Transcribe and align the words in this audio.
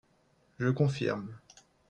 Je 0.57 0.69
confirme 0.71 1.37